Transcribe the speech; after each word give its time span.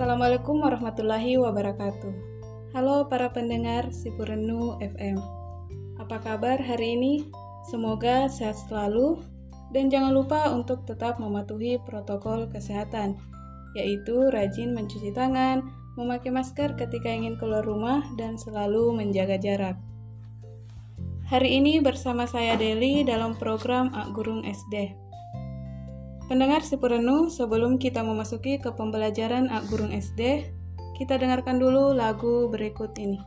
Assalamualaikum 0.00 0.64
warahmatullahi 0.64 1.36
wabarakatuh. 1.36 2.12
Halo 2.72 3.04
para 3.12 3.36
pendengar 3.36 3.92
Sipurenu 3.92 4.80
FM. 4.80 5.20
Apa 6.00 6.24
kabar 6.24 6.56
hari 6.56 6.96
ini? 6.96 7.28
Semoga 7.68 8.24
sehat 8.32 8.56
selalu 8.64 9.20
dan 9.76 9.92
jangan 9.92 10.16
lupa 10.16 10.56
untuk 10.56 10.88
tetap 10.88 11.20
mematuhi 11.20 11.76
protokol 11.84 12.48
kesehatan, 12.48 13.20
yaitu 13.76 14.32
rajin 14.32 14.72
mencuci 14.72 15.12
tangan, 15.12 15.68
memakai 16.00 16.32
masker 16.32 16.80
ketika 16.80 17.12
ingin 17.12 17.36
keluar 17.36 17.60
rumah, 17.60 18.00
dan 18.16 18.40
selalu 18.40 18.96
menjaga 18.96 19.36
jarak. 19.36 19.76
Hari 21.28 21.60
ini 21.60 21.76
bersama 21.84 22.24
saya 22.24 22.56
Deli 22.56 23.04
dalam 23.04 23.36
program 23.36 23.92
Ak 23.92 24.16
Gurung 24.16 24.48
SD. 24.48 25.09
Pendengar 26.30 26.62
Sipurenu, 26.62 27.26
sebelum 27.26 27.74
kita 27.74 28.06
memasuki 28.06 28.62
ke 28.62 28.70
pembelajaran 28.70 29.50
Ak 29.50 29.66
Gurung 29.66 29.90
SD, 29.90 30.46
kita 30.94 31.18
dengarkan 31.18 31.58
dulu 31.58 31.90
lagu 31.90 32.46
berikut 32.46 32.94
ini. 33.02 33.18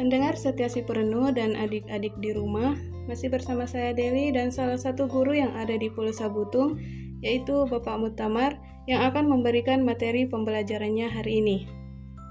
Pendengar 0.00 0.32
setia 0.32 0.64
si 0.72 0.80
perenuh 0.80 1.28
dan 1.28 1.52
adik-adik 1.52 2.16
di 2.24 2.32
rumah, 2.32 2.72
masih 3.04 3.28
bersama 3.28 3.68
saya 3.68 3.92
Deli 3.92 4.32
dan 4.32 4.48
salah 4.48 4.80
satu 4.80 5.04
guru 5.04 5.36
yang 5.36 5.52
ada 5.52 5.76
di 5.76 5.92
Pulau 5.92 6.08
Sabutung, 6.08 6.80
yaitu 7.20 7.68
Bapak 7.68 8.00
Mutamar, 8.00 8.56
yang 8.88 9.04
akan 9.04 9.28
memberikan 9.28 9.84
materi 9.84 10.24
pembelajarannya 10.24 11.04
hari 11.04 11.44
ini. 11.44 11.68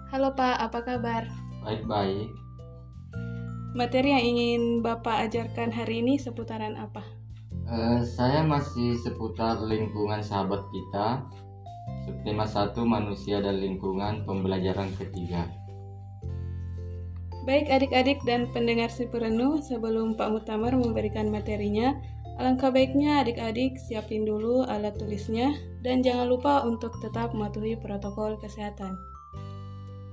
Halo 0.09 0.33
Pak, 0.33 0.57
apa 0.65 0.81
kabar? 0.81 1.29
Baik-baik. 1.61 2.33
Materi 3.77 4.17
yang 4.17 4.25
ingin 4.25 4.61
Bapak 4.81 5.29
ajarkan 5.29 5.69
hari 5.69 6.01
ini 6.01 6.17
seputaran 6.17 6.73
apa? 6.73 7.05
Uh, 7.69 8.01
saya 8.01 8.41
masih 8.41 8.97
seputar 8.97 9.61
lingkungan 9.61 10.25
sahabat 10.25 10.65
kita, 10.73 11.21
tema 12.25 12.49
satu 12.49 12.81
manusia 12.81 13.45
dan 13.45 13.61
lingkungan 13.61 14.25
pembelajaran 14.25 14.89
ketiga. 14.97 15.58
Baik 17.49 17.65
adik-adik 17.65 18.21
dan 18.29 18.45
pendengar 18.53 18.93
si 18.93 19.09
perenuh, 19.09 19.57
sebelum 19.57 20.13
Pak 20.13 20.29
Mutamar 20.29 20.77
memberikan 20.77 21.33
materinya, 21.33 21.97
alangkah 22.37 22.69
baiknya 22.69 23.25
adik-adik 23.25 23.73
siapin 23.89 24.21
dulu 24.21 24.61
alat 24.69 24.93
tulisnya 25.01 25.57
dan 25.81 26.05
jangan 26.05 26.29
lupa 26.29 26.61
untuk 26.61 27.01
tetap 27.01 27.33
mematuhi 27.33 27.73
protokol 27.73 28.37
kesehatan. 28.37 28.93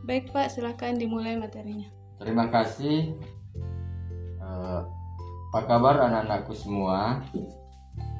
Baik 0.08 0.32
Pak, 0.32 0.48
silahkan 0.48 0.96
dimulai 0.96 1.36
materinya. 1.36 1.84
Terima 2.24 2.48
kasih. 2.48 3.12
Uh, 4.40 4.88
apa 5.52 5.60
kabar 5.68 6.08
anak-anakku 6.08 6.56
semua? 6.56 7.20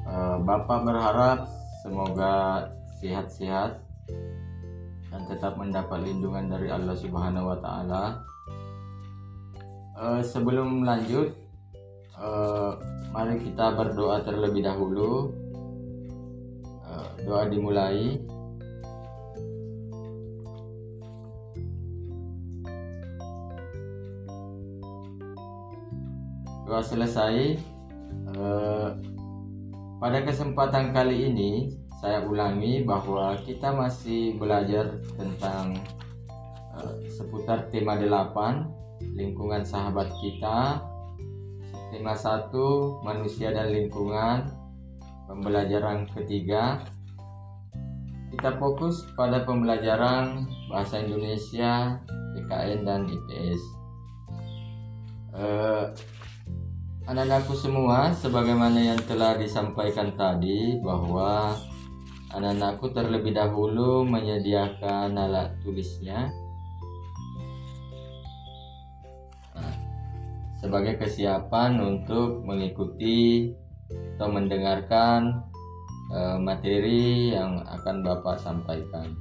Uh, 0.05 0.37
Bapak 0.45 0.85
berharap 0.85 1.49
semoga 1.81 2.69
sehat-sehat 3.01 3.81
dan 5.09 5.21
tetap 5.25 5.57
mendapat 5.57 6.05
lindungan 6.05 6.53
dari 6.53 6.69
Allah 6.69 6.93
Subhanahu 6.93 7.49
wa 7.49 7.57
taala 7.57 8.21
uh, 9.97 10.21
sebelum 10.21 10.85
lanjut 10.85 11.33
uh, 12.15 12.77
mari 13.11 13.41
kita 13.41 13.73
berdoa 13.73 14.21
terlebih 14.21 14.63
dahulu. 14.63 15.33
Uh, 16.85 17.09
doa 17.25 17.49
dimulai. 17.49 18.21
Doa 26.67 26.81
selesai. 26.83 27.57
Uh, 28.37 28.93
pada 29.97 30.21
kesempatan 30.21 30.93
kali 30.93 31.33
ini 31.33 31.73
saya 31.97 32.21
ulangi 32.21 32.85
bahwa 32.85 33.33
kita 33.41 33.73
masih 33.73 34.37
belajar 34.37 35.01
tentang 35.17 35.73
uh, 36.77 36.93
seputar 37.09 37.65
tema 37.73 37.97
8 37.97 38.76
lingkungan 39.01 39.65
sahabat 39.65 40.09
kita. 40.21 40.81
Tema 41.93 42.13
satu 42.13 42.99
manusia 43.01 43.53
dan 43.53 43.71
lingkungan. 43.71 44.51
Pembelajaran 45.27 46.07
ketiga. 46.15 46.83
Kita 48.31 48.59
fokus 48.59 49.07
pada 49.15 49.43
pembelajaran 49.47 50.45
bahasa 50.69 50.99
Indonesia 50.99 51.95
PKN 52.35 52.85
dan 52.85 53.01
IPS 53.07 53.77
eh, 55.37 55.85
anak-anakku 57.07 57.55
semua 57.55 58.11
sebagaimana 58.11 58.93
yang 58.93 58.99
telah 59.05 59.37
disampaikan 59.37 60.11
tadi 60.17 60.81
bahwa 60.81 61.55
anak-anakku 62.33 62.91
terlebih 62.91 63.31
dahulu 63.31 64.03
menyediakan 64.03 65.15
alat 65.15 65.55
tulisnya 65.63 66.33
sebagai 70.57 70.97
kesiapan 70.97 71.77
untuk 71.77 72.41
mengikuti 72.41 73.53
atau 74.17 74.27
mendengarkan 74.33 75.45
uh, 76.11 76.37
materi 76.41 77.31
yang 77.33 77.61
akan 77.65 78.01
Bapak 78.01 78.41
sampaikan. 78.41 79.13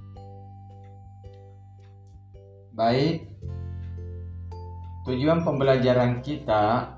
Baik, 2.76 3.24
tujuan 5.08 5.44
pembelajaran 5.44 6.20
kita 6.20 6.92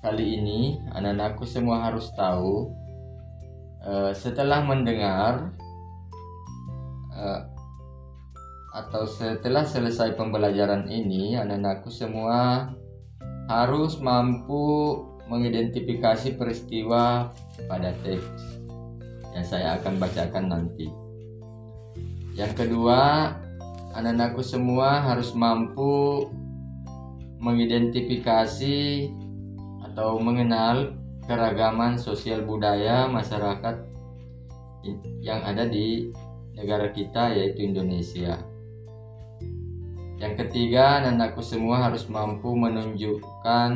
kali 0.00 0.38
ini 0.38 0.60
anak-anakku 0.94 1.44
semua 1.44 1.82
harus 1.90 2.08
tahu 2.14 2.72
uh, 3.84 4.14
setelah 4.14 4.64
mendengar 4.64 5.52
uh, 7.10 7.42
atau 8.70 9.02
setelah 9.02 9.66
selesai 9.66 10.14
pembelajaran 10.14 10.86
ini 10.86 11.34
anak-anakku 11.34 11.90
semua 11.90 12.70
harus 13.50 13.98
mampu 13.98 14.94
mengidentifikasi 15.26 16.38
peristiwa 16.38 17.34
pada 17.66 17.90
teks 18.06 18.62
yang 19.34 19.42
saya 19.42 19.74
akan 19.82 19.98
bacakan 19.98 20.54
nanti. 20.54 20.86
Yang 22.38 22.62
kedua, 22.62 23.34
anak-anakku 23.98 24.46
semua 24.46 25.02
harus 25.02 25.34
mampu 25.34 26.30
mengidentifikasi 27.42 29.10
atau 29.90 30.22
mengenal 30.22 30.94
keragaman 31.26 31.98
sosial 31.98 32.46
budaya 32.46 33.10
masyarakat 33.10 33.82
yang 35.26 35.42
ada 35.42 35.66
di 35.66 36.14
negara 36.54 36.94
kita 36.94 37.34
yaitu 37.34 37.66
Indonesia. 37.66 38.49
Yang 40.20 40.34
ketiga, 40.44 41.00
anak-anakku 41.00 41.40
semua 41.40 41.88
harus 41.88 42.04
mampu 42.12 42.52
menunjukkan 42.52 43.70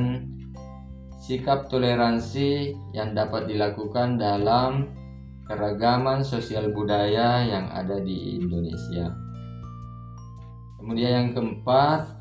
sikap 1.16 1.72
toleransi 1.72 2.76
yang 2.92 3.16
dapat 3.16 3.48
dilakukan 3.48 4.20
dalam 4.20 4.92
keragaman 5.48 6.20
sosial 6.20 6.68
budaya 6.76 7.48
yang 7.48 7.72
ada 7.72 7.96
di 7.96 8.36
Indonesia. 8.36 9.08
Kemudian 10.76 11.12
yang 11.16 11.28
keempat, 11.32 12.12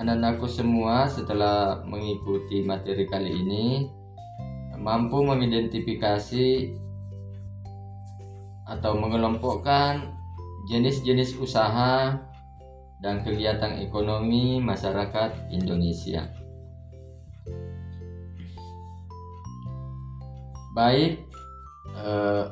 anak-anakku 0.00 0.48
semua 0.48 1.04
setelah 1.04 1.84
mengikuti 1.84 2.64
materi 2.64 3.04
kali 3.04 3.36
ini 3.36 3.84
mampu 4.80 5.20
mengidentifikasi 5.20 6.72
atau 8.64 8.92
mengelompokkan 8.96 10.08
jenis-jenis 10.72 11.36
usaha 11.36 12.16
dan 13.06 13.22
kegiatan 13.22 13.78
ekonomi 13.78 14.58
masyarakat 14.58 15.54
Indonesia. 15.54 16.26
Baik, 20.74 21.22
eh, 21.94 22.44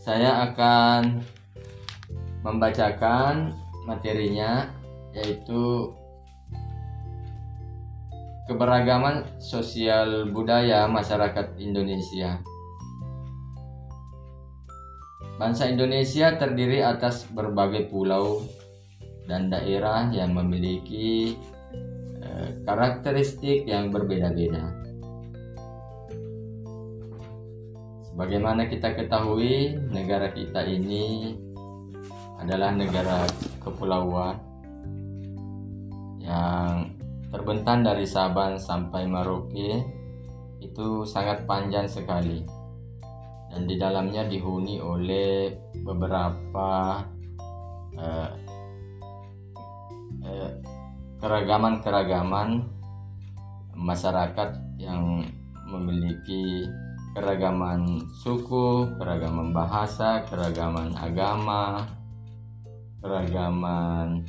saya 0.00 0.48
akan 0.48 1.20
membacakan 2.40 3.52
materinya 3.84 4.72
yaitu 5.12 5.92
keberagaman 8.48 9.28
sosial 9.36 10.32
budaya 10.32 10.88
masyarakat 10.88 11.60
Indonesia. 11.60 12.40
Bangsa 15.36 15.68
Indonesia 15.68 16.32
terdiri 16.40 16.80
atas 16.80 17.28
berbagai 17.28 17.92
pulau 17.92 18.40
dan 19.26 19.50
daerah 19.50 20.08
yang 20.14 20.32
memiliki 20.32 21.34
eh, 22.22 22.48
karakteristik 22.62 23.66
yang 23.66 23.90
berbeda-beda. 23.90 24.86
Bagaimana 28.16 28.64
kita 28.64 28.96
ketahui 28.96 29.76
negara 29.92 30.32
kita 30.32 30.64
ini 30.64 31.36
adalah 32.40 32.72
negara 32.72 33.28
kepulauan 33.60 34.40
yang 36.24 36.96
terbentang 37.28 37.84
dari 37.84 38.08
Sabang 38.08 38.56
sampai 38.56 39.04
Merauke 39.04 39.84
itu 40.64 41.04
sangat 41.04 41.44
panjang 41.44 41.84
sekali 41.84 42.40
dan 43.52 43.68
di 43.68 43.76
dalamnya 43.76 44.24
dihuni 44.24 44.80
oleh 44.80 45.52
beberapa 45.84 47.00
uh, 48.00 48.28
keragaman-keragaman 51.20 52.64
masyarakat 53.76 54.50
yang 54.80 55.24
memiliki 55.66 56.66
keragaman 57.16 58.04
suku, 58.22 58.92
keragaman 59.00 59.56
bahasa, 59.56 60.20
keragaman 60.28 60.92
agama, 60.96 61.88
keragaman 63.00 64.22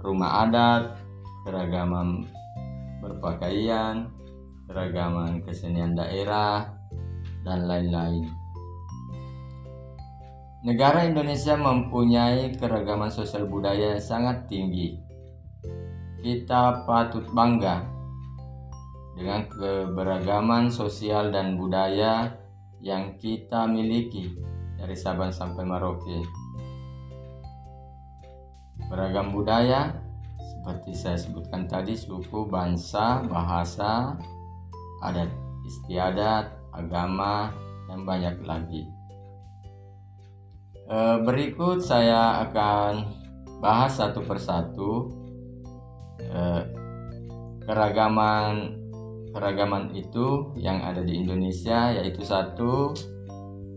rumah 0.00 0.48
adat, 0.48 0.96
keragaman 1.44 2.24
berpakaian, 3.04 4.08
keragaman 4.66 5.44
kesenian 5.44 5.92
daerah, 5.92 6.72
dan 7.44 7.70
lain-lain. 7.70 8.26
Negara 10.66 11.06
Indonesia 11.06 11.54
mempunyai 11.54 12.58
keragaman 12.58 13.12
sosial 13.12 13.46
budaya 13.46 13.94
yang 13.94 14.02
sangat 14.02 14.50
tinggi. 14.50 14.98
Kita 16.20 16.86
patut 16.88 17.28
bangga 17.32 17.84
dengan 19.16 19.48
keberagaman 19.48 20.68
sosial 20.68 21.32
dan 21.32 21.56
budaya 21.56 22.36
yang 22.84 23.16
kita 23.16 23.64
miliki 23.64 24.36
dari 24.76 24.92
Sabang 24.92 25.32
sampai 25.32 25.64
Merauke. 25.64 26.20
Beragam 28.86 29.32
budaya 29.32 29.96
seperti 30.36 30.92
saya 30.92 31.18
sebutkan 31.18 31.64
tadi 31.64 31.96
suku, 31.96 32.46
bangsa, 32.46 33.24
bahasa, 33.24 34.14
adat 35.00 35.32
istiadat, 35.66 36.52
agama, 36.70 37.50
dan 37.88 38.06
banyak 38.06 38.36
lagi. 38.46 38.86
E, 40.86 40.98
berikut 41.26 41.82
saya 41.82 42.46
akan 42.46 43.10
bahas 43.58 43.98
satu 43.98 44.22
persatu 44.22 45.10
e, 46.20 46.42
keragaman 47.66 48.76
keragaman 49.36 49.92
itu 49.92 50.56
yang 50.56 50.80
ada 50.80 51.04
di 51.04 51.20
Indonesia 51.20 51.92
yaitu 51.92 52.24
satu 52.24 52.96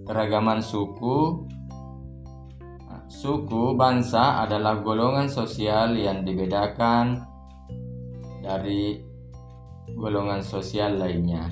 keragaman 0.08 0.64
suku. 0.64 1.44
Nah, 2.88 3.04
suku 3.12 3.76
bangsa 3.76 4.48
adalah 4.48 4.80
golongan 4.80 5.28
sosial 5.28 6.00
yang 6.00 6.24
dibedakan 6.24 7.28
dari 8.40 9.04
golongan 9.94 10.40
sosial 10.40 10.96
lainnya. 10.96 11.52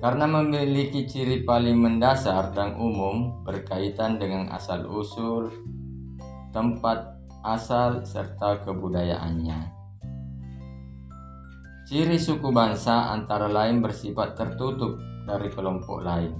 Karena 0.00 0.28
memiliki 0.28 1.08
ciri 1.08 1.44
paling 1.44 1.80
mendasar 1.80 2.52
dan 2.52 2.76
umum 2.76 3.44
berkaitan 3.44 4.20
dengan 4.20 4.52
asal-usul 4.52 5.48
tempat 6.52 7.23
asal 7.44 8.00
serta 8.08 8.64
kebudayaannya. 8.64 9.68
Ciri 11.84 12.16
suku 12.16 12.48
bangsa 12.48 13.12
antara 13.12 13.44
lain 13.52 13.84
bersifat 13.84 14.32
tertutup 14.32 14.96
dari 15.28 15.52
kelompok 15.52 16.00
lain, 16.00 16.32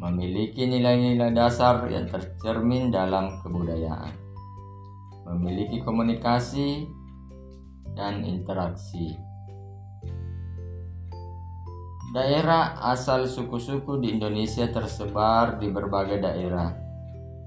memiliki 0.00 0.64
nilai-nilai 0.64 1.36
dasar 1.36 1.84
yang 1.92 2.08
tercermin 2.08 2.88
dalam 2.88 3.44
kebudayaan, 3.44 4.16
memiliki 5.28 5.84
komunikasi 5.84 6.88
dan 7.92 8.24
interaksi. 8.24 9.12
Daerah 12.16 12.80
asal 12.88 13.28
suku-suku 13.28 14.00
di 14.00 14.16
Indonesia 14.16 14.64
tersebar 14.72 15.60
di 15.60 15.68
berbagai 15.68 16.18
daerah. 16.18 16.79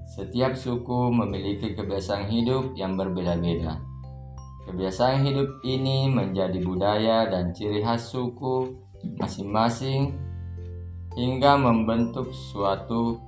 Setiap 0.04 0.52
suku 0.52 1.08
memiliki 1.10 1.72
kebiasaan 1.72 2.28
hidup 2.28 2.76
yang 2.76 2.94
berbeda-beda 2.94 3.94
Kebiasaan 4.64 5.28
hidup 5.28 5.60
ini 5.60 6.08
menjadi 6.08 6.56
budaya 6.64 7.28
dan 7.28 7.52
ciri 7.52 7.84
khas 7.84 8.08
suku 8.08 8.72
masing-masing 9.20 10.16
hingga 11.12 11.60
membentuk 11.60 12.32
suatu 12.32 13.20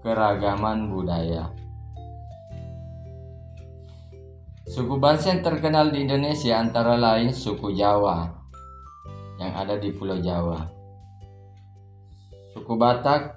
keragaman 0.00 0.88
budaya. 0.88 1.52
Suku 4.64 4.96
bangsa 4.96 5.36
yang 5.36 5.44
terkenal 5.44 5.92
di 5.92 6.08
Indonesia 6.08 6.56
antara 6.56 6.96
lain 6.96 7.36
suku 7.36 7.76
Jawa 7.76 8.24
yang 9.36 9.52
ada 9.52 9.76
di 9.76 9.92
Pulau 9.92 10.16
Jawa, 10.24 10.64
suku 12.56 12.72
Batak 12.80 13.36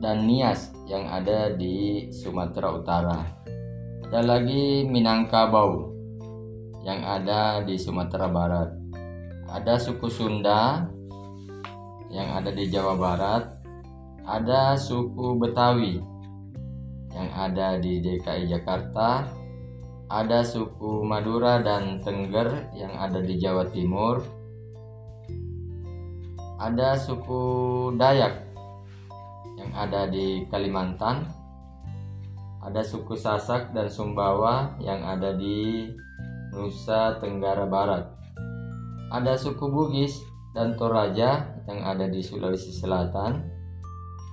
dan 0.00 0.28
Nias 0.28 0.72
yang 0.84 1.08
ada 1.08 1.52
di 1.52 2.08
Sumatera 2.12 2.68
Utara. 2.76 3.18
Ada 4.06 4.22
lagi 4.22 4.86
Minangkabau 4.86 5.90
yang 6.86 7.02
ada 7.02 7.64
di 7.66 7.74
Sumatera 7.74 8.30
Barat. 8.30 8.70
Ada 9.50 9.80
suku 9.80 10.06
Sunda 10.06 10.86
yang 12.10 12.28
ada 12.38 12.54
di 12.54 12.70
Jawa 12.70 12.94
Barat, 12.94 13.58
ada 14.22 14.78
suku 14.78 15.38
Betawi 15.38 15.98
yang 17.10 17.30
ada 17.34 17.80
di 17.80 17.98
DKI 17.98 18.46
Jakarta, 18.46 19.26
ada 20.06 20.46
suku 20.46 21.02
Madura 21.02 21.58
dan 21.58 21.98
Tengger 22.04 22.70
yang 22.78 22.94
ada 22.94 23.18
di 23.18 23.34
Jawa 23.40 23.66
Timur, 23.72 24.22
ada 26.62 26.94
suku 26.94 27.42
Dayak 27.98 28.45
yang 29.56 29.72
ada 29.72 30.06
di 30.06 30.44
Kalimantan, 30.52 31.26
ada 32.60 32.84
suku 32.84 33.16
Sasak 33.16 33.72
dan 33.72 33.88
Sumbawa 33.88 34.76
yang 34.78 35.00
ada 35.02 35.32
di 35.32 35.90
Nusa 36.52 37.16
Tenggara 37.18 37.64
Barat, 37.64 38.04
ada 39.10 39.34
suku 39.36 39.66
Bugis 39.68 40.20
dan 40.52 40.76
Toraja 40.76 41.56
yang 41.68 41.80
ada 41.84 42.08
di 42.08 42.20
Sulawesi 42.24 42.72
Selatan, 42.72 43.44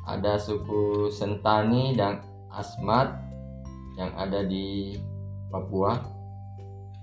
ada 0.08 0.39
suku 0.39 1.08
Sentani 1.12 1.96
dan 1.96 2.24
Asmat 2.53 3.15
yang 3.98 4.13
ada 4.18 4.46
di 4.46 4.98
Papua. 5.53 6.01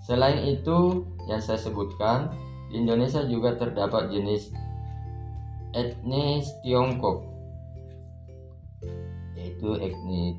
Selain 0.03 0.43
itu, 0.43 1.07
yang 1.29 1.39
saya 1.39 1.61
sebutkan, 1.61 2.33
di 2.71 2.83
Indonesia 2.83 3.23
juga 3.27 3.55
terdapat 3.55 4.11
jenis 4.11 4.51
etnis 5.71 6.51
Tiongkok, 6.67 7.30
yaitu 9.61 9.77
etnis 9.77 10.37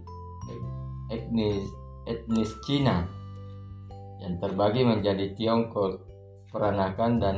etnis 1.13 1.61
etnis 2.09 2.49
Cina 2.65 3.05
yang 4.17 4.41
terbagi 4.41 4.81
menjadi 4.81 5.37
Tiongkok 5.37 6.01
Peranakan 6.49 7.21
dan 7.21 7.35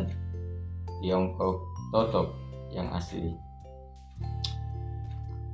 Tiongkok 1.03 1.59
Totok 1.91 2.31
yang 2.71 2.87
asli. 2.95 3.35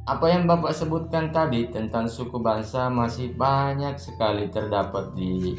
Apa 0.09 0.25
yang 0.29 0.49
Bapak 0.49 0.73
sebutkan 0.73 1.29
tadi 1.29 1.69
tentang 1.69 2.09
suku 2.09 2.41
bangsa 2.41 2.89
masih 2.89 3.33
banyak 3.33 3.97
sekali 3.97 4.49
terdapat 4.49 5.13
di 5.13 5.53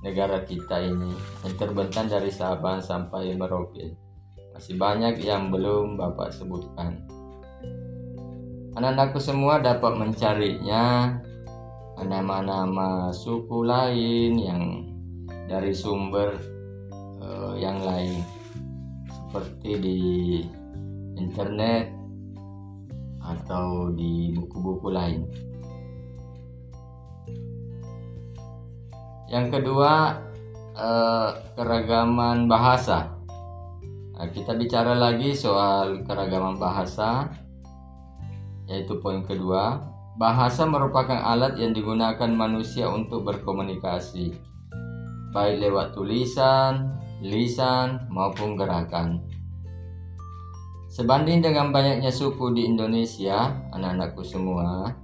negara 0.00 0.40
kita 0.44 0.80
ini 0.80 1.12
yang 1.44 1.54
terbentang 1.56 2.08
dari 2.08 2.32
Sabang 2.32 2.80
sampai 2.80 3.36
Merauke. 3.36 3.92
Masih 4.56 4.80
banyak 4.80 5.20
yang 5.20 5.52
belum 5.52 6.00
Bapak 6.00 6.32
sebutkan. 6.32 7.13
Anak-anakku 8.74 9.22
semua 9.22 9.62
dapat 9.62 9.94
mencarinya 9.94 11.14
nama-nama 12.02 13.14
suku 13.14 13.62
lain 13.62 14.34
yang 14.34 14.62
dari 15.46 15.70
sumber 15.70 16.34
uh, 17.22 17.54
yang 17.54 17.78
lain 17.86 18.18
seperti 19.06 19.70
di 19.78 20.00
internet 21.14 21.94
atau 23.22 23.94
di 23.94 24.34
buku-buku 24.34 24.90
lain. 24.90 25.22
Yang 29.30 29.46
kedua, 29.58 30.20
eh, 30.76 31.30
keragaman 31.58 32.46
bahasa. 32.46 33.18
Nah, 34.14 34.28
kita 34.30 34.54
bicara 34.54 34.94
lagi 34.94 35.34
soal 35.34 36.06
keragaman 36.06 36.54
bahasa, 36.60 37.32
yaitu 38.68 38.98
poin 39.00 39.24
kedua. 39.24 39.80
Bahasa 40.14 40.62
merupakan 40.62 41.18
alat 41.18 41.58
yang 41.58 41.74
digunakan 41.74 42.30
manusia 42.30 42.86
untuk 42.86 43.26
berkomunikasi, 43.26 44.30
baik 45.34 45.58
lewat 45.58 45.90
tulisan, 45.90 46.94
lisan, 47.18 48.06
maupun 48.14 48.54
gerakan. 48.54 49.26
Sebanding 50.94 51.42
dengan 51.42 51.74
banyaknya 51.74 52.14
suku 52.14 52.54
di 52.54 52.70
Indonesia, 52.70 53.50
anak-anakku 53.74 54.22
semua, 54.22 54.94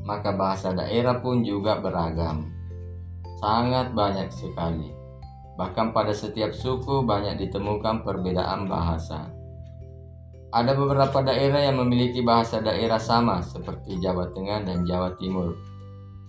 maka 0.00 0.32
bahasa 0.32 0.72
daerah 0.72 1.20
pun 1.20 1.44
juga 1.44 1.76
beragam. 1.84 2.48
Sangat 3.36 3.92
banyak 3.92 4.32
sekali. 4.32 4.88
Bahkan 5.60 5.92
pada 5.92 6.16
setiap 6.16 6.56
suku 6.56 7.04
banyak 7.04 7.36
ditemukan 7.44 8.00
perbedaan 8.00 8.64
bahasa. 8.64 9.28
Ada 10.48 10.72
beberapa 10.72 11.20
daerah 11.20 11.60
yang 11.60 11.76
memiliki 11.76 12.24
bahasa 12.24 12.64
daerah 12.64 12.96
sama 12.96 13.44
seperti 13.44 14.00
Jawa 14.00 14.32
Tengah 14.32 14.64
dan 14.64 14.80
Jawa 14.88 15.12
Timur. 15.20 15.52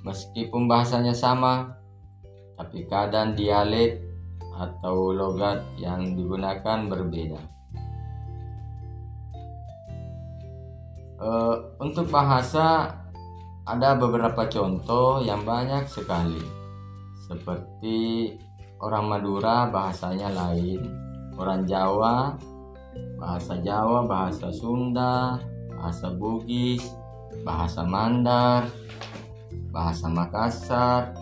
Meskipun 0.03 0.67
bahasanya 0.67 1.15
sama, 1.15 1.79
tapi 2.59 2.83
kadang 2.83 3.31
dialek 3.39 4.03
atau 4.59 5.15
logat 5.15 5.63
yang 5.79 6.19
digunakan 6.19 6.91
berbeda. 6.91 7.39
Uh, 11.19 11.75
untuk 11.79 12.11
bahasa 12.11 12.91
ada 13.63 13.95
beberapa 13.95 14.51
contoh 14.51 15.23
yang 15.23 15.47
banyak 15.47 15.87
sekali. 15.87 16.43
Seperti 17.23 18.35
orang 18.83 19.07
Madura 19.07 19.71
bahasanya 19.71 20.27
lain, 20.27 20.83
orang 21.39 21.63
Jawa 21.63 22.35
bahasa 23.19 23.59
Jawa, 23.59 24.07
bahasa 24.07 24.49
Sunda, 24.49 25.37
bahasa 25.75 26.11
Bugis, 26.13 26.83
bahasa 27.43 27.83
Mandar, 27.83 28.67
bahasa 29.69 30.07
Makassar. 30.07 31.13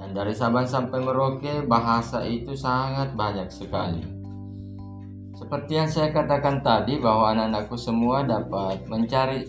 Dan 0.00 0.12
dari 0.12 0.36
Sabang 0.36 0.68
sampai 0.68 1.00
Merauke 1.00 1.64
bahasa 1.64 2.22
itu 2.28 2.52
sangat 2.52 3.16
banyak 3.16 3.48
sekali. 3.48 4.04
Seperti 5.34 5.72
yang 5.74 5.90
saya 5.90 6.14
katakan 6.14 6.62
tadi 6.62 7.02
bahwa 7.02 7.34
anak-anakku 7.34 7.74
semua 7.74 8.22
dapat 8.22 8.86
mencari 8.86 9.42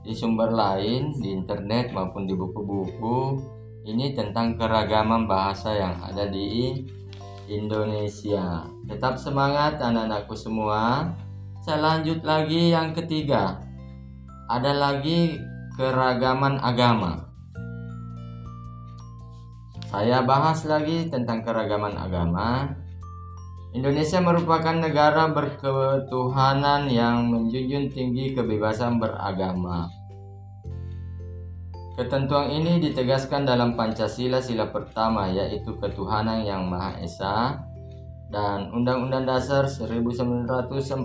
di 0.00 0.16
sumber 0.16 0.48
lain 0.48 1.12
di 1.20 1.36
internet 1.36 1.92
maupun 1.92 2.24
di 2.24 2.32
buku-buku 2.32 3.36
ini 3.84 4.16
tentang 4.16 4.56
keragaman 4.56 5.28
bahasa 5.28 5.76
yang 5.76 5.96
ada 6.00 6.24
di 6.28 6.80
Indonesia. 7.50 8.62
Tetap 8.86 9.18
semangat 9.18 9.82
anak-anakku 9.82 10.38
semua. 10.38 11.10
Saya 11.60 11.82
lanjut 11.82 12.22
lagi 12.22 12.70
yang 12.70 12.94
ketiga. 12.94 13.58
Ada 14.46 14.70
lagi 14.70 15.42
keragaman 15.74 16.62
agama. 16.62 17.26
Saya 19.90 20.22
bahas 20.22 20.62
lagi 20.70 21.10
tentang 21.10 21.42
keragaman 21.42 21.98
agama. 21.98 22.70
Indonesia 23.74 24.22
merupakan 24.22 24.74
negara 24.74 25.30
berketuhanan 25.30 26.86
yang 26.86 27.26
menjunjung 27.26 27.90
tinggi 27.90 28.34
kebebasan 28.34 29.02
beragama. 29.02 29.90
Ketentuan 32.00 32.48
ini 32.48 32.80
ditegaskan 32.80 33.44
dalam 33.44 33.76
Pancasila 33.76 34.40
sila 34.40 34.72
pertama 34.72 35.28
yaitu 35.28 35.76
ketuhanan 35.76 36.48
yang 36.48 36.64
Maha 36.64 36.96
Esa 37.04 37.60
dan 38.32 38.72
Undang-Undang 38.72 39.28
Dasar 39.28 39.68
1945 39.68 41.04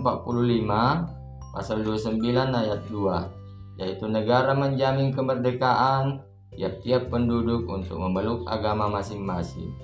pasal 1.52 1.84
29 1.84 2.16
ayat 2.48 2.80
2 2.88 3.76
yaitu 3.76 4.08
negara 4.08 4.56
menjamin 4.56 5.12
kemerdekaan 5.12 6.24
tiap-tiap 6.56 7.12
penduduk 7.12 7.68
untuk 7.68 8.00
memeluk 8.00 8.48
agama 8.48 8.88
masing-masing 8.88 9.76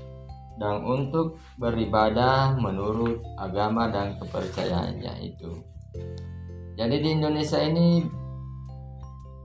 dan 0.57 0.81
untuk 0.81 1.37
beribadah 1.61 2.57
menurut 2.57 3.21
agama 3.37 3.85
dan 3.93 4.17
kepercayaannya 4.17 5.29
itu. 5.29 5.61
Jadi 6.81 6.97
di 7.05 7.09
Indonesia 7.21 7.61
ini 7.61 8.01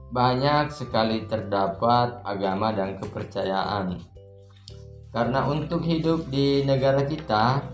banyak 0.08 0.72
sekali 0.72 1.28
terdapat 1.28 2.24
agama 2.24 2.72
dan 2.72 2.96
kepercayaan. 2.96 4.00
Karena 5.12 5.44
untuk 5.48 5.84
hidup 5.84 6.28
di 6.28 6.64
negara 6.64 7.04
kita 7.04 7.64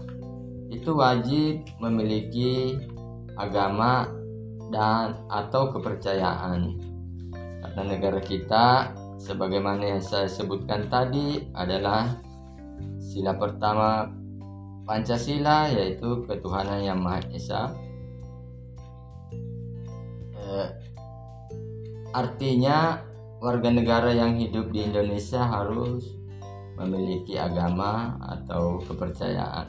itu 0.70 0.90
wajib 0.94 1.62
memiliki 1.78 2.78
agama 3.38 4.06
dan 4.70 5.22
atau 5.30 5.70
kepercayaan. 5.74 6.78
Karena 7.62 7.82
negara 7.86 8.18
kita 8.22 8.90
sebagaimana 9.18 9.98
yang 9.98 10.02
saya 10.02 10.26
sebutkan 10.26 10.90
tadi 10.90 11.50
adalah 11.54 12.10
Sila 12.98 13.38
pertama 13.38 14.10
Pancasila 14.84 15.70
yaitu 15.70 16.26
ketuhanan 16.26 16.82
yang 16.82 16.98
Maha 16.98 17.22
Esa. 17.30 17.72
Eh, 20.34 20.68
artinya 22.14 23.02
warga 23.42 23.74
negara 23.74 24.14
yang 24.14 24.38
hidup 24.38 24.70
di 24.70 24.86
Indonesia 24.86 25.42
harus 25.42 26.06
memiliki 26.78 27.34
agama 27.34 28.14
atau 28.22 28.78
kepercayaan. 28.86 29.68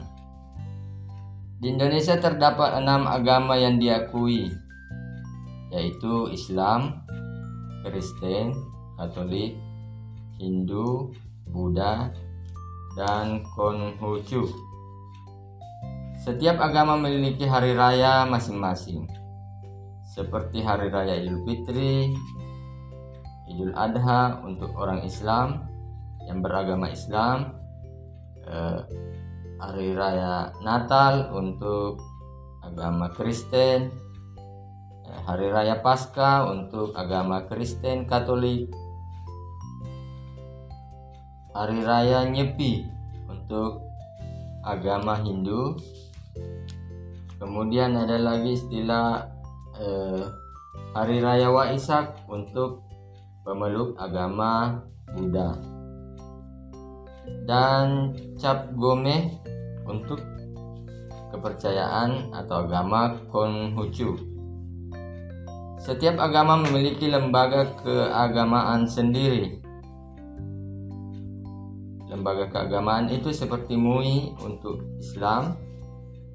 Di 1.58 1.74
Indonesia 1.74 2.14
terdapat 2.20 2.78
enam 2.78 3.08
agama 3.08 3.58
yang 3.58 3.82
diakui, 3.82 4.48
yaitu 5.74 6.30
Islam, 6.30 7.02
Kristen, 7.82 8.54
Katolik, 8.94 9.58
Hindu, 10.38 11.10
Buddha, 11.48 12.12
dan 12.96 13.44
Konghucu. 13.56 14.46
Setiap 16.20 16.58
agama 16.58 16.98
memiliki 16.98 17.46
hari 17.46 17.72
raya 17.72 18.26
masing-masing, 18.26 19.06
seperti 20.16 20.64
hari 20.64 20.88
raya 20.88 21.20
Idul 21.20 21.44
Fitri, 21.44 22.16
Idul 23.52 23.76
Adha 23.76 24.40
untuk 24.40 24.72
orang 24.72 25.04
Islam 25.04 25.68
yang 26.24 26.40
beragama 26.40 26.88
Islam, 26.88 27.52
eh, 28.48 28.80
hari 29.60 29.92
raya 29.92 30.56
Natal 30.64 31.36
untuk 31.36 32.00
agama 32.64 33.12
Kristen, 33.12 33.92
eh, 35.04 35.20
hari 35.28 35.52
raya 35.52 35.84
Paskah 35.84 36.48
untuk 36.48 36.96
agama 36.96 37.44
Kristen 37.44 38.08
Katolik, 38.08 38.72
hari 41.52 41.84
raya 41.84 42.24
Nyepi 42.24 42.88
untuk 43.28 43.84
agama 44.64 45.20
Hindu. 45.20 45.76
Kemudian 47.36 47.92
ada 48.00 48.16
lagi 48.16 48.56
istilah 48.56 49.35
eh, 49.80 50.22
hari 50.92 51.20
raya 51.20 51.48
Waisak 51.52 52.26
untuk 52.28 52.84
pemeluk 53.44 53.96
agama 53.96 54.82
Buddha. 55.14 55.56
Dan 57.46 58.14
Cap 58.38 58.74
Gome 58.74 59.38
untuk 59.86 60.18
kepercayaan 61.30 62.34
atau 62.34 62.66
agama 62.66 63.14
Konghucu. 63.30 64.18
Setiap 65.78 66.18
agama 66.18 66.58
memiliki 66.58 67.06
lembaga 67.06 67.70
keagamaan 67.78 68.90
sendiri 68.90 69.66
lembaga 72.16 72.48
keagamaan 72.48 73.12
itu 73.12 73.28
seperti 73.28 73.76
MUI 73.76 74.40
untuk 74.40 74.80
Islam, 74.96 75.52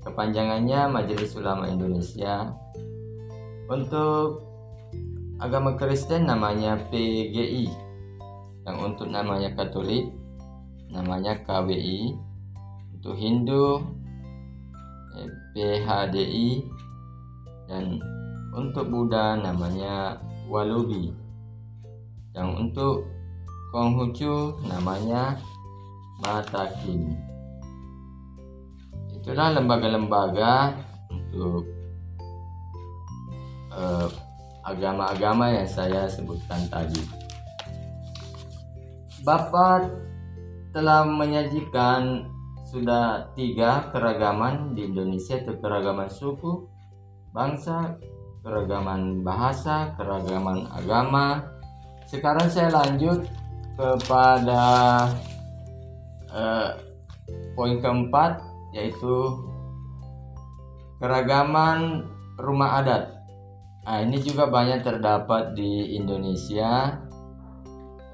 kepanjangannya 0.05 0.91
Majelis 0.91 1.33
Ulama 1.33 1.65
Indonesia. 1.65 2.53
Untuk 3.71 4.43
agama 5.39 5.79
Kristen 5.79 6.27
namanya 6.27 6.75
PGI, 6.91 7.71
yang 8.67 8.77
untuk 8.83 9.07
namanya 9.07 9.55
Katolik 9.55 10.11
namanya 10.91 11.39
KWI, 11.47 12.19
untuk 12.99 13.15
Hindu 13.15 13.79
eh, 15.15 15.31
PHDI, 15.55 16.67
dan 17.71 18.03
untuk 18.51 18.91
Buddha 18.91 19.39
namanya 19.39 20.19
Walubi. 20.51 21.15
Yang 22.35 22.49
untuk 22.59 23.07
Konghucu 23.71 24.59
namanya 24.67 25.39
mata 26.19 26.67
kini. 26.83 27.15
Itulah 29.15 29.55
lembaga-lembaga 29.55 30.75
untuk 31.07 31.70
eh, 33.71 34.07
agama-agama 34.61 35.51
yang 35.51 35.69
saya 35.69 36.05
sebutkan 36.07 36.61
tadi. 36.69 37.01
Bapak 39.21 39.89
telah 40.73 41.05
menyajikan 41.05 42.25
sudah 42.71 43.27
tiga 43.35 43.91
keragaman 43.91 44.71
di 44.71 44.87
Indonesia 44.87 45.35
itu 45.35 45.59
keragaman 45.59 46.07
suku, 46.07 46.65
bangsa, 47.35 47.99
keragaman 48.41 49.21
bahasa, 49.21 49.91
keragaman 49.99 50.65
agama. 50.71 51.43
Sekarang 52.07 52.47
saya 52.47 52.71
lanjut 52.71 53.27
kepada 53.75 54.63
eh, 56.31 56.69
poin 57.53 57.77
keempat 57.83 58.39
yaitu 58.71 59.15
keragaman 61.03 62.07
rumah 62.39 62.81
adat. 62.81 63.20
Nah, 63.91 64.07
ini 64.07 64.23
juga 64.23 64.47
banyak 64.47 64.87
terdapat 64.87 65.51
di 65.51 65.99
Indonesia. 65.99 66.95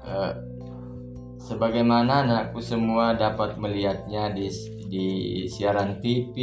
Eh, 0.02 0.32
sebagaimana 1.38 2.26
anakku 2.26 2.58
semua 2.58 3.14
dapat 3.14 3.54
melihatnya 3.62 4.34
di, 4.34 4.50
di 4.90 5.08
siaran 5.46 6.02
TV 6.02 6.34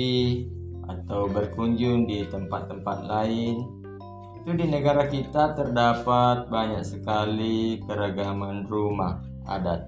atau 0.88 1.28
berkunjung 1.28 2.08
di 2.08 2.24
tempat-tempat 2.32 3.12
lain. 3.12 3.60
Itu 4.40 4.56
di 4.56 4.72
negara 4.72 5.04
kita 5.12 5.52
terdapat 5.52 6.48
banyak 6.48 6.88
sekali 6.88 7.84
keragaman 7.84 8.64
rumah 8.72 9.20
adat. 9.52 9.84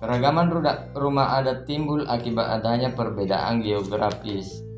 Keragaman 0.00 0.48
rumah 0.96 1.44
adat 1.44 1.68
timbul 1.68 2.08
akibat 2.08 2.56
adanya 2.56 2.88
perbedaan 2.96 3.60
geografis 3.60 4.69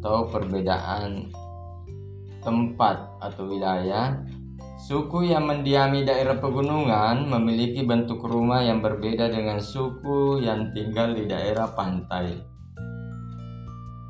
atau 0.00 0.24
perbedaan 0.32 1.28
tempat 2.40 3.20
atau 3.20 3.44
wilayah. 3.44 4.16
Suku 4.80 5.28
yang 5.28 5.44
mendiami 5.44 6.08
daerah 6.08 6.40
pegunungan 6.40 7.28
memiliki 7.28 7.84
bentuk 7.84 8.24
rumah 8.24 8.64
yang 8.64 8.80
berbeda 8.80 9.28
dengan 9.28 9.60
suku 9.60 10.40
yang 10.40 10.72
tinggal 10.72 11.12
di 11.12 11.28
daerah 11.28 11.68
pantai. 11.76 12.40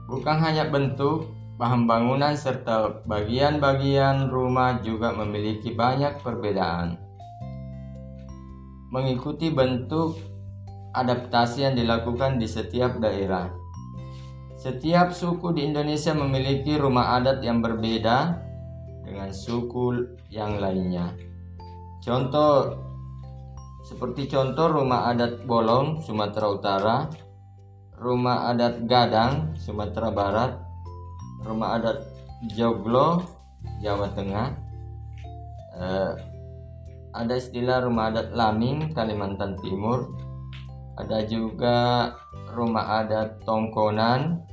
Bukan 0.07 0.38
hanya 0.38 0.70
bentuk, 0.70 1.26
bahan 1.59 1.90
bangunan 1.90 2.38
serta 2.38 3.03
bagian-bagian 3.03 4.31
rumah 4.31 4.79
juga 4.79 5.11
memiliki 5.11 5.74
banyak 5.74 6.22
perbedaan 6.22 7.11
mengikuti 8.90 9.55
bentuk 9.55 10.18
adaptasi 10.90 11.62
yang 11.62 11.74
dilakukan 11.79 12.42
di 12.42 12.50
setiap 12.50 12.98
daerah. 12.98 13.60
Setiap 14.61 15.16
suku 15.16 15.57
di 15.57 15.64
Indonesia 15.64 16.12
memiliki 16.12 16.77
rumah 16.77 17.16
adat 17.16 17.40
yang 17.40 17.64
berbeda 17.64 18.37
dengan 19.01 19.33
suku 19.33 20.20
yang 20.29 20.61
lainnya. 20.61 21.16
Contoh 22.05 22.77
seperti 23.88 24.29
contoh 24.29 24.68
rumah 24.68 25.09
adat 25.09 25.49
Bolong 25.49 26.05
Sumatera 26.05 26.46
Utara, 26.53 26.96
rumah 27.96 28.53
adat 28.53 28.85
Gadang 28.85 29.57
Sumatera 29.57 30.12
Barat, 30.12 30.53
rumah 31.40 31.81
adat 31.81 32.05
Joglo 32.53 33.25
Jawa 33.81 34.12
Tengah, 34.12 34.49
eh, 35.81 36.12
ada 37.16 37.33
istilah 37.33 37.81
rumah 37.81 38.12
adat 38.12 38.37
Laming 38.37 38.92
Kalimantan 38.92 39.57
Timur 39.64 40.29
ada 41.01 41.25
juga 41.25 41.79
rumah 42.53 43.01
adat 43.01 43.40
Tongkonan 43.49 44.50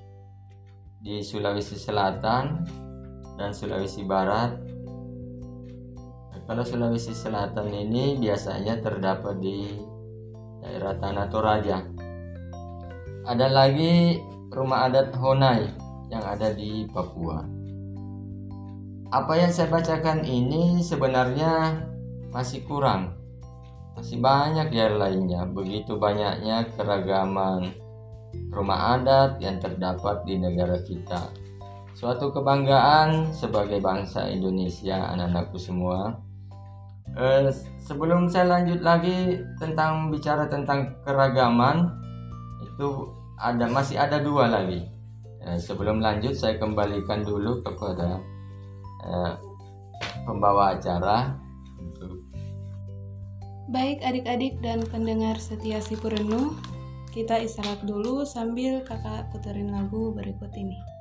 di 1.07 1.23
Sulawesi 1.23 1.79
Selatan 1.79 2.67
dan 3.39 3.55
Sulawesi 3.55 4.03
Barat. 4.03 4.59
Kalau 6.43 6.67
Sulawesi 6.67 7.15
Selatan 7.15 7.71
ini 7.71 8.19
biasanya 8.19 8.83
terdapat 8.83 9.39
di 9.39 9.71
daerah 10.59 10.99
Tanah 10.99 11.31
Toraja. 11.31 11.79
Ada 13.23 13.47
lagi 13.47 14.19
rumah 14.51 14.91
adat 14.91 15.15
Honai 15.15 15.71
yang 16.11 16.27
ada 16.27 16.51
di 16.51 16.83
Papua. 16.91 17.39
Apa 19.07 19.39
yang 19.39 19.51
saya 19.55 19.71
bacakan 19.71 20.27
ini 20.27 20.83
sebenarnya 20.83 21.87
masih 22.35 22.67
kurang. 22.67 23.15
Masih 23.95 24.19
banyak 24.19 24.75
ya 24.75 24.91
lainnya. 24.91 25.47
Begitu 25.47 25.95
banyaknya 25.95 26.67
keragaman 26.75 27.86
rumah 28.51 28.97
adat 28.97 29.37
yang 29.43 29.61
terdapat 29.61 30.25
di 30.25 30.39
negara 30.39 30.81
kita. 30.81 31.29
Suatu 31.97 32.29
kebanggaan 32.29 33.33
sebagai 33.33 33.81
bangsa 33.81 34.29
Indonesia 34.29 35.13
anak-anakku 35.17 35.57
semua. 35.57 36.13
Eh, 37.17 37.49
sebelum 37.81 38.29
saya 38.29 38.61
lanjut 38.61 38.85
lagi 38.85 39.41
tentang 39.57 40.13
bicara 40.13 40.45
tentang 40.45 40.93
keragaman 41.01 41.89
itu 42.61 43.09
ada 43.41 43.65
masih 43.65 43.97
ada 43.97 44.21
dua 44.21 44.45
lagi. 44.45 44.85
Eh, 45.41 45.57
sebelum 45.57 45.97
lanjut 45.97 46.37
saya 46.37 46.61
kembalikan 46.61 47.25
dulu 47.25 47.65
kepada 47.65 48.21
eh, 49.01 49.33
pembawa 50.21 50.77
acara. 50.77 51.33
Baik 53.67 53.99
adik-adik 53.99 54.61
dan 54.63 54.85
pendengar 54.87 55.35
setia 55.41 55.83
si 55.83 55.97
Purenu, 55.99 56.55
kita 57.17 57.41
istirahat 57.41 57.81
dulu 57.81 58.21
sambil 58.29 58.85
kakak 58.85 59.25
puterin 59.33 59.73
lagu 59.73 60.13
berikut 60.13 60.53
ini. 60.53 60.96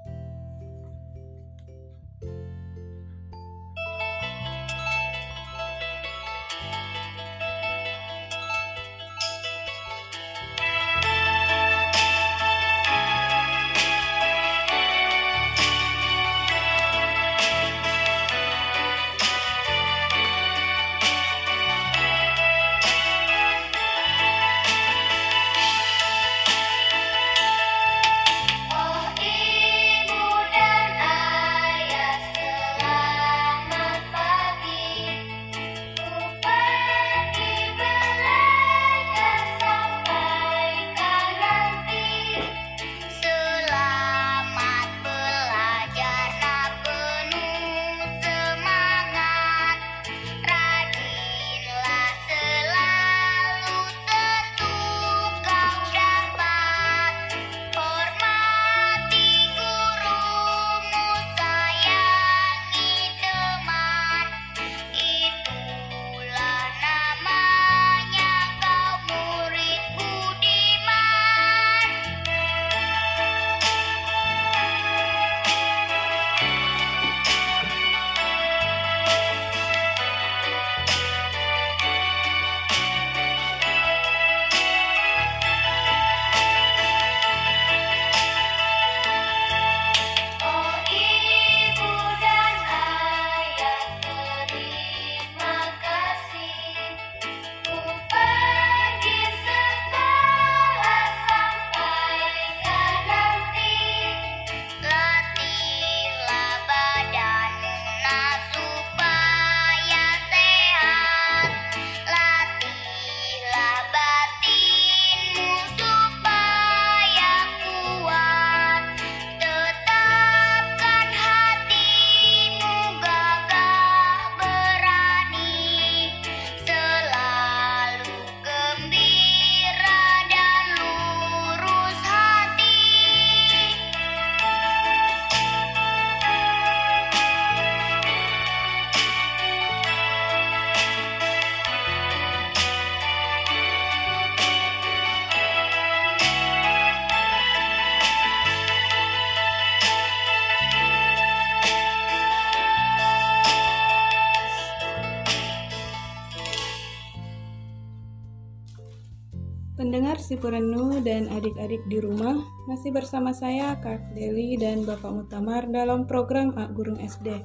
Si 160.37 160.45
Purenu 160.45 161.01
dan 161.01 161.33
adik-adik 161.33 161.81
di 161.89 161.97
rumah 161.97 162.37
masih 162.69 162.93
bersama 162.93 163.33
saya 163.33 163.73
Kak 163.81 164.13
Deli 164.13 164.61
dan 164.61 164.85
Bapak 164.85 165.09
Mutamar 165.09 165.65
dalam 165.73 166.05
program 166.05 166.53
A 166.61 166.69
Gurung 166.69 167.01
SD. 167.01 167.41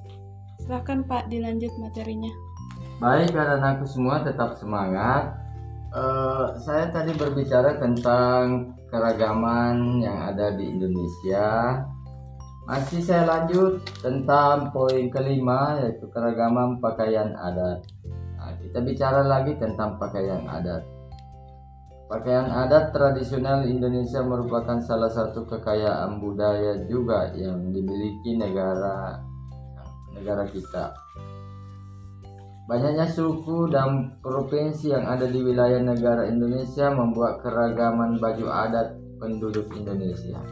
Silahkan 0.60 1.08
Pak 1.08 1.32
dilanjut 1.32 1.72
materinya. 1.80 2.28
Baik 3.00 3.32
anak-anakku 3.32 3.88
semua 3.88 4.28
tetap 4.28 4.60
semangat. 4.60 5.40
Uh, 5.96 6.60
saya 6.68 6.92
tadi 6.92 7.16
berbicara 7.16 7.80
tentang 7.80 8.76
keragaman 8.92 10.04
yang 10.04 10.28
ada 10.36 10.52
di 10.52 10.68
Indonesia 10.68 11.80
masih 12.68 13.00
saya 13.08 13.24
lanjut 13.24 13.88
tentang 14.04 14.68
poin 14.76 15.08
kelima 15.08 15.80
yaitu 15.80 16.12
keragaman 16.12 16.84
pakaian 16.84 17.40
adat. 17.40 17.88
Nah, 18.36 18.52
kita 18.60 18.84
bicara 18.84 19.24
lagi 19.24 19.56
tentang 19.56 19.96
pakaian 19.96 20.44
adat. 20.52 20.84
Pakaian 22.12 22.52
adat 22.52 22.92
tradisional 22.92 23.64
Indonesia 23.64 24.20
merupakan 24.20 24.84
salah 24.84 25.08
satu 25.08 25.48
kekayaan 25.48 26.20
budaya 26.20 26.84
juga 26.92 27.32
yang 27.32 27.72
dimiliki 27.72 28.36
negara 28.36 29.16
negara 30.12 30.44
kita. 30.44 30.92
Banyaknya 32.68 33.08
suku 33.08 33.72
dan 33.72 34.20
provinsi 34.20 34.92
yang 34.92 35.08
ada 35.08 35.24
di 35.24 35.40
wilayah 35.40 35.80
negara 35.80 36.28
Indonesia 36.28 36.92
membuat 36.92 37.40
keragaman 37.40 38.20
baju 38.20 38.48
adat 38.60 38.92
penduduk 39.16 39.72
Indonesia. 39.72 40.44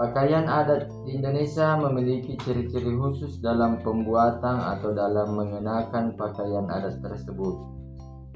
Pakaian 0.00 0.48
adat 0.48 0.88
di 1.04 1.20
Indonesia 1.20 1.76
memiliki 1.76 2.40
ciri-ciri 2.40 2.96
khusus 2.96 3.44
dalam 3.44 3.76
pembuatan 3.84 4.56
atau 4.56 4.96
dalam 4.96 5.36
mengenakan 5.36 6.16
pakaian 6.16 6.64
adat 6.72 6.96
tersebut. 7.04 7.60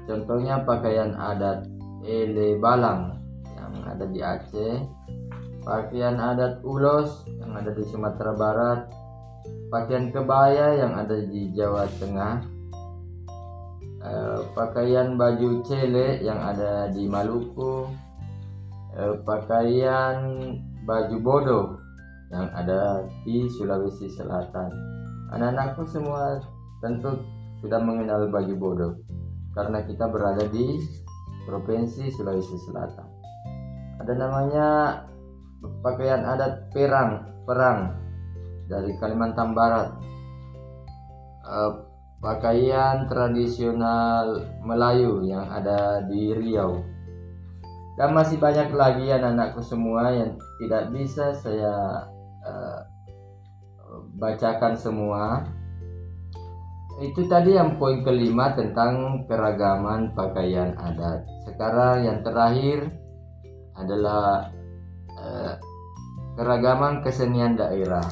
Contohnya 0.05 0.61
pakaian 0.61 1.17
adat 1.17 1.65
Ele 2.05 2.61
Balang 2.61 3.17
yang 3.57 3.73
ada 3.83 4.05
di 4.05 4.21
Aceh, 4.21 4.85
pakaian 5.65 6.21
adat 6.21 6.61
Ulos 6.61 7.25
yang 7.41 7.57
ada 7.57 7.73
di 7.73 7.83
Sumatera 7.89 8.37
Barat, 8.37 8.87
pakaian 9.73 10.13
kebaya 10.13 10.77
yang 10.77 10.93
ada 10.93 11.17
di 11.17 11.49
Jawa 11.57 11.89
Tengah, 11.97 12.45
eh, 14.05 14.39
pakaian 14.53 15.17
baju 15.17 15.65
cele 15.65 16.21
yang 16.21 16.37
ada 16.37 16.93
di 16.93 17.09
Maluku, 17.09 17.89
eh, 18.93 19.17
pakaian 19.25 20.21
baju 20.85 21.17
bodoh 21.19 21.67
yang 22.29 22.47
ada 22.53 23.05
di 23.25 23.49
Sulawesi 23.49 24.13
Selatan. 24.13 24.69
Anak-anakku 25.33 25.89
semua 25.89 26.37
tentu 26.85 27.17
sudah 27.65 27.81
mengenal 27.81 28.29
baju 28.29 28.53
bodoh 28.53 28.93
karena 29.57 29.81
kita 29.87 30.05
berada 30.05 30.45
di 30.51 30.77
Provinsi 31.45 32.09
Sulawesi 32.09 32.57
Selatan. 32.65 33.07
Ada 34.01 34.13
namanya 34.17 34.67
pakaian 35.85 36.25
adat 36.25 36.73
perang, 36.73 37.41
perang 37.45 37.95
dari 38.67 38.91
Kalimantan 38.97 39.53
Barat. 39.53 39.89
Uh, 41.45 41.85
pakaian 42.17 43.05
tradisional 43.05 44.41
Melayu 44.65 45.21
yang 45.29 45.45
ada 45.45 46.01
di 46.09 46.33
Riau 46.33 46.95
dan 47.95 48.11
masih 48.11 48.35
banyak 48.39 48.75
lagi 48.75 49.07
anak-anakku 49.07 49.63
semua 49.63 50.11
yang 50.11 50.35
tidak 50.59 50.91
bisa 50.91 51.31
saya 51.31 52.03
uh, 52.43 52.79
bacakan 54.19 54.75
semua 54.75 55.47
itu 57.03 57.27
tadi 57.27 57.59
yang 57.59 57.75
poin 57.75 58.03
kelima 58.05 58.55
tentang 58.55 59.23
keragaman 59.27 60.15
pakaian 60.15 60.71
adat 60.79 61.27
sekarang 61.43 62.07
yang 62.07 62.19
terakhir 62.23 62.87
adalah 63.75 64.51
uh, 65.19 65.53
keragaman 66.39 67.03
kesenian 67.03 67.59
daerah 67.59 68.05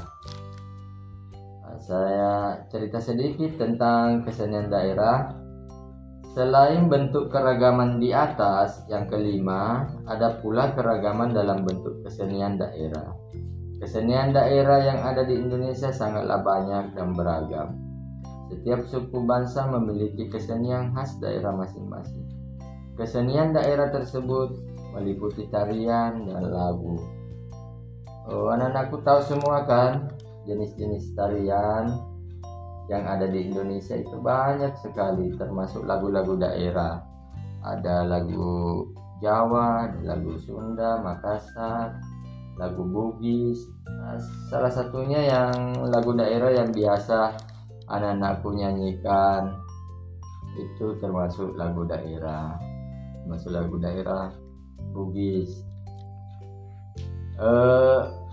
saya 1.84 2.64
cerita 2.72 3.04
sedikit 3.04 3.60
tentang 3.60 4.24
kesenian 4.24 4.72
daerah 4.72 5.44
Selain 6.34 6.90
bentuk 6.90 7.30
keragaman 7.30 8.02
di 8.02 8.10
atas, 8.10 8.90
yang 8.90 9.06
kelima, 9.06 9.86
ada 10.10 10.42
pula 10.42 10.74
keragaman 10.74 11.30
dalam 11.30 11.62
bentuk 11.62 12.02
kesenian 12.02 12.58
daerah. 12.58 13.14
Kesenian 13.78 14.34
daerah 14.34 14.82
yang 14.82 15.06
ada 15.06 15.22
di 15.30 15.38
Indonesia 15.38 15.94
sangatlah 15.94 16.42
banyak 16.42 16.98
dan 16.98 17.14
beragam. 17.14 17.83
Setiap 18.54 18.86
suku 18.86 19.18
bangsa 19.26 19.66
memiliki 19.66 20.30
kesenian 20.30 20.94
khas 20.94 21.18
daerah 21.18 21.58
masing-masing. 21.58 22.22
Kesenian 22.94 23.50
daerah 23.50 23.90
tersebut 23.90 24.54
meliputi 24.94 25.50
tarian 25.50 26.30
dan 26.30 26.54
lagu. 26.54 27.02
Oh, 28.30 28.54
anak-anakku 28.54 29.02
tahu 29.02 29.26
semua 29.26 29.66
kan 29.66 30.14
jenis-jenis 30.46 31.18
tarian, 31.18 31.98
yang 32.94 33.10
ada 33.10 33.26
di 33.26 33.50
Indonesia 33.50 33.98
itu 33.98 34.22
banyak 34.22 34.78
sekali 34.86 35.34
termasuk 35.34 35.82
lagu-lagu 35.82 36.38
daerah 36.38 37.02
ada 37.66 38.06
lagu 38.06 38.86
Jawa, 39.24 39.88
lagu 40.04 40.36
Sunda, 40.36 41.00
Makassar, 41.00 41.96
lagu 42.60 42.84
Bugis. 42.84 43.66
Nah, 43.88 44.20
salah 44.52 44.68
satunya 44.68 45.32
yang 45.32 45.80
lagu 45.88 46.12
daerah 46.12 46.52
yang 46.52 46.76
biasa 46.76 47.32
anak-anakku 47.90 48.54
nyanyikan 48.56 49.58
itu 50.60 50.94
termasuk 51.02 51.58
lagu 51.58 51.84
daerah, 51.88 52.56
termasuk 53.24 53.52
lagu 53.52 53.76
daerah 53.82 54.30
Bugis. 54.94 55.50
Uh, 57.42 58.24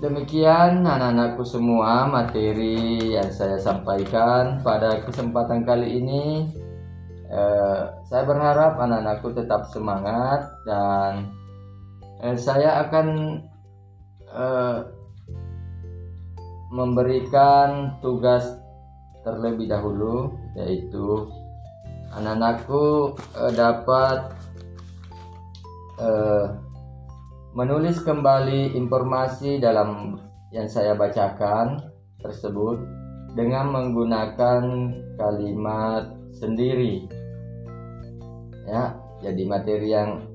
Demikian 0.00 0.80
anak-anakku 0.80 1.44
semua 1.44 2.08
materi 2.08 3.12
yang 3.12 3.28
saya 3.28 3.60
sampaikan 3.60 4.56
pada 4.64 5.04
kesempatan 5.04 5.60
kali 5.60 6.00
ini. 6.00 6.48
Eh, 7.28 7.82
saya 8.08 8.24
berharap 8.24 8.80
anak-anakku 8.80 9.36
tetap 9.36 9.68
semangat 9.68 10.48
dan 10.64 11.28
eh, 12.24 12.32
saya 12.32 12.80
akan 12.88 13.06
eh, 14.24 14.78
memberikan 16.72 18.00
tugas 18.00 18.56
terlebih 19.20 19.68
dahulu 19.68 20.34
yaitu 20.56 21.28
anak-anakku 22.16 23.14
eh, 23.36 23.52
dapat 23.54 24.18
eh, 26.00 26.46
menulis 27.54 28.00
kembali 28.02 28.78
informasi 28.78 29.58
dalam 29.58 30.18
yang 30.50 30.66
saya 30.66 30.94
bacakan 30.94 31.78
tersebut 32.22 32.78
dengan 33.38 33.70
menggunakan 33.70 34.62
kalimat 35.14 36.10
sendiri. 36.34 37.06
Ya 38.66 38.98
jadi 39.20 39.42
materi 39.46 39.88
yang 39.90 40.30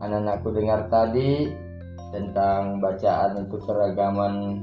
anak-anakku 0.00 0.52
dengar 0.52 0.86
tadi 0.92 1.50
tentang 2.12 2.78
bacaan 2.78 3.44
untuk 3.44 3.64
keragaman 3.64 4.62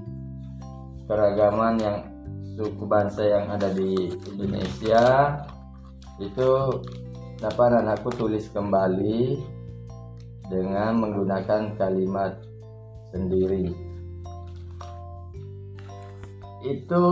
keragaman 1.09 1.73
yang 1.81 1.97
suku 2.53 2.85
bangsa 2.85 3.25
yang 3.25 3.45
ada 3.49 3.73
di 3.73 4.13
Indonesia 4.29 5.37
itu 6.21 6.49
dapat 7.41 7.81
anakku 7.81 8.13
tulis 8.13 8.45
kembali 8.53 9.41
dengan 10.47 11.01
menggunakan 11.01 11.73
kalimat 11.75 12.37
sendiri. 13.09 13.73
Itu 16.63 17.05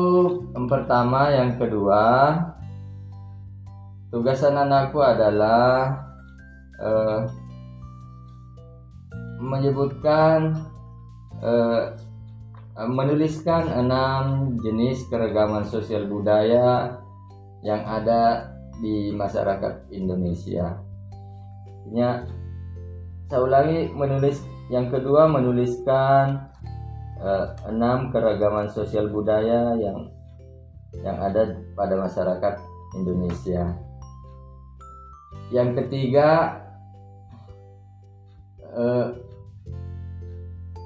yang 0.55 0.69
pertama, 0.69 1.33
yang 1.33 1.59
kedua, 1.59 2.37
tugasan 4.13 4.55
anakku 4.55 5.03
adalah 5.03 5.99
uh, 6.79 7.27
menyebutkan 9.41 10.63
uh, 11.43 11.91
menuliskan 12.89 13.69
enam 13.69 14.55
jenis 14.61 15.05
keragaman 15.11 15.67
sosial 15.67 16.09
budaya 16.09 16.97
yang 17.61 17.81
ada 17.85 18.53
di 18.81 19.13
masyarakat 19.13 19.93
Indonesia. 19.93 20.81
Artinya 21.65 22.25
saya 23.29 23.41
ulangi 23.45 23.79
menulis 23.93 24.41
yang 24.73 24.89
kedua 24.89 25.29
menuliskan 25.29 26.49
uh, 27.21 27.53
enam 27.69 28.09
keragaman 28.09 28.71
sosial 28.71 29.11
budaya 29.13 29.77
yang 29.77 30.09
yang 30.99 31.17
ada 31.21 31.55
pada 31.77 31.95
masyarakat 31.95 32.53
Indonesia. 32.97 33.77
Yang 35.51 35.69
ketiga 35.83 36.59
uh, 38.71 39.15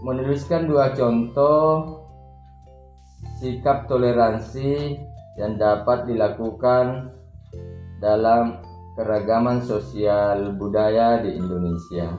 menuliskan 0.06 0.70
dua 0.70 0.94
contoh 0.94 1.98
sikap 3.42 3.90
toleransi 3.90 5.02
yang 5.42 5.58
dapat 5.58 6.06
dilakukan 6.06 7.10
dalam 7.98 8.62
keragaman 8.94 9.66
sosial 9.66 10.54
budaya 10.62 11.26
di 11.26 11.34
Indonesia. 11.42 12.14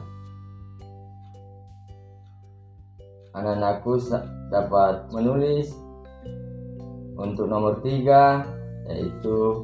Anak-anakku 3.39 4.03
dapat 4.51 5.07
menulis 5.15 5.71
untuk 7.15 7.47
nomor 7.47 7.87
tiga 7.87 8.43
yaitu 8.91 9.63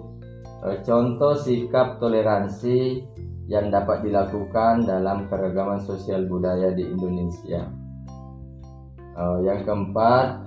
eh, 0.62 0.78
contoh 0.86 1.34
sikap 1.34 1.98
toleransi 1.98 3.02
yang 3.50 3.74
dapat 3.74 4.06
dilakukan 4.06 4.86
dalam 4.86 5.26
keragaman 5.26 5.82
sosial 5.82 6.30
budaya 6.30 6.70
di 6.70 6.86
Indonesia. 6.86 7.81
Eh, 9.12 9.38
yang 9.44 9.60
keempat, 9.68 10.40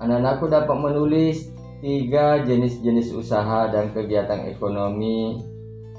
anak-anakku 0.00 0.48
dapat 0.48 0.76
menulis 0.80 1.52
tiga 1.84 2.40
jenis-jenis 2.48 3.12
usaha 3.12 3.68
dan 3.68 3.92
kegiatan 3.92 4.48
ekonomi 4.48 5.36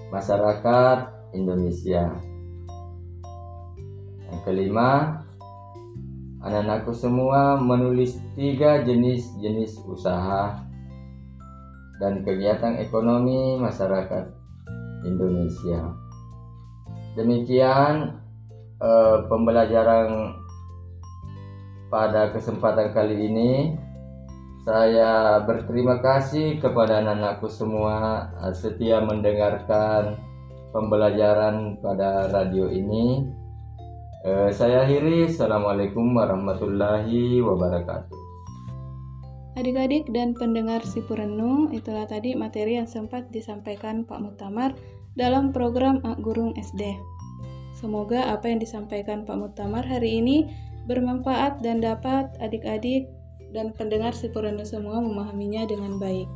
masyarakat 0.10 0.98
Indonesia. 1.38 2.10
Yang 4.34 4.39
kelima, 4.50 5.22
anak-anakku 6.41 6.89
semua 6.98 7.62
menulis 7.62 8.17
tiga 8.34 8.82
jenis-jenis 8.82 9.78
usaha 9.86 10.58
dan 12.02 12.26
kegiatan 12.26 12.82
ekonomi 12.82 13.62
masyarakat 13.62 14.26
Indonesia. 15.06 15.93
Demikian 17.13 18.18
eh, 18.79 19.17
pembelajaran 19.27 20.39
pada 21.91 22.31
kesempatan 22.31 22.95
kali 22.95 23.15
ini. 23.27 23.51
Saya 24.67 25.41
berterima 25.47 26.03
kasih 26.03 26.61
kepada 26.61 26.99
anak-anakku 27.01 27.47
semua 27.51 28.27
eh, 28.43 28.55
setia 28.55 29.03
mendengarkan 29.03 30.15
pembelajaran 30.71 31.79
pada 31.83 32.31
radio 32.31 32.71
ini. 32.71 33.27
Eh, 34.23 34.51
saya 34.51 34.83
akhiri. 34.83 35.31
Assalamualaikum 35.31 36.11
warahmatullahi 36.15 37.39
wabarakatuh. 37.39 38.19
Adik-adik 39.59 40.07
dan 40.15 40.31
pendengar 40.39 40.79
si 40.87 41.03
Purenu, 41.03 41.67
itulah 41.75 42.07
tadi 42.07 42.31
materi 42.31 42.79
yang 42.79 42.87
sempat 42.87 43.27
disampaikan 43.27 44.07
Pak 44.07 44.19
Mutamar 44.23 44.71
dalam 45.19 45.51
program 45.51 45.99
Ak 46.07 46.23
Gurung 46.23 46.55
SD. 46.55 46.95
Semoga 47.79 48.35
apa 48.35 48.51
yang 48.51 48.59
disampaikan 48.59 49.23
Pak 49.23 49.39
Mutamar 49.39 49.87
hari 49.87 50.19
ini 50.19 50.51
bermanfaat 50.91 51.63
dan 51.63 51.79
dapat 51.79 52.27
adik-adik 52.43 53.07
dan 53.55 53.71
pendengar 53.71 54.11
Sipurenu 54.11 54.67
semua 54.67 54.99
memahaminya 54.99 55.63
dengan 55.63 55.95
baik. 55.95 56.27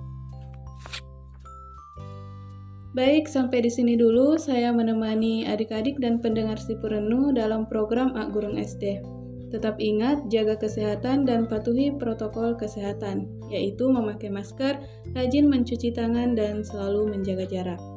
Baik, 2.95 3.27
sampai 3.27 3.65
di 3.65 3.73
sini 3.73 3.99
dulu 3.99 4.39
saya 4.39 4.71
menemani 4.71 5.43
adik-adik 5.43 5.99
dan 5.99 6.23
pendengar 6.23 6.55
Sipurenu 6.55 7.35
dalam 7.35 7.67
program 7.67 8.15
Ak 8.15 8.31
Gurung 8.31 8.55
SD. 8.55 9.03
Tetap 9.51 9.83
ingat 9.83 10.31
jaga 10.31 10.55
kesehatan 10.55 11.27
dan 11.27 11.45
patuhi 11.51 11.91
protokol 11.93 12.55
kesehatan, 12.55 13.27
yaitu 13.51 13.91
memakai 13.91 14.31
masker, 14.31 14.79
rajin 15.11 15.45
mencuci 15.45 15.93
tangan, 15.93 16.33
dan 16.33 16.65
selalu 16.65 17.17
menjaga 17.17 17.45
jarak. 17.45 17.92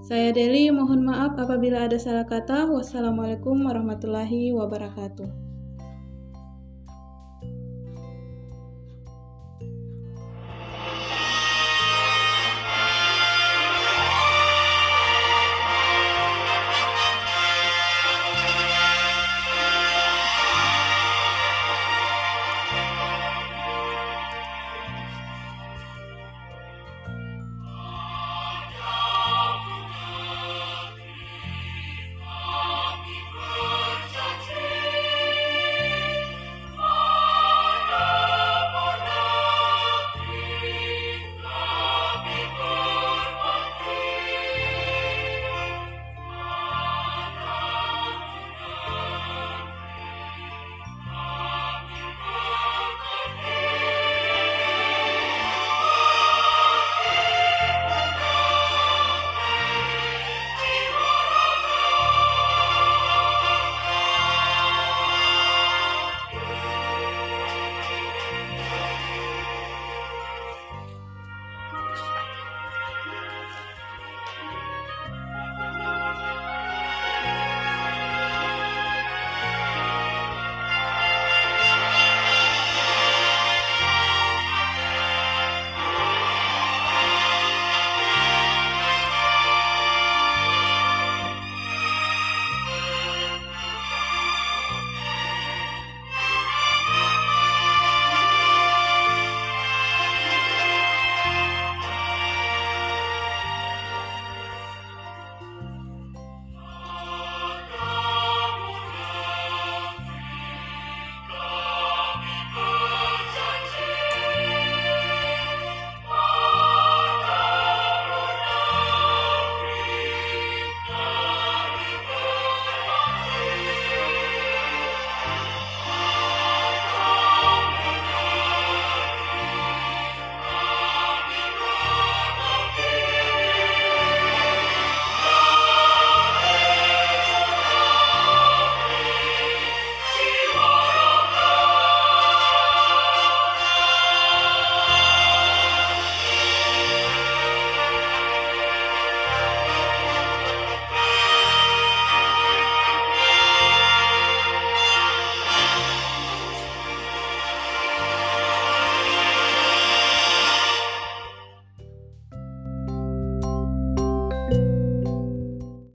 Saya 0.00 0.32
Deli, 0.32 0.72
mohon 0.72 1.04
maaf 1.04 1.36
apabila 1.36 1.84
ada 1.84 2.00
salah 2.00 2.24
kata. 2.24 2.66
Wassalamualaikum 2.72 3.68
warahmatullahi 3.68 4.48
wabarakatuh. 4.56 5.49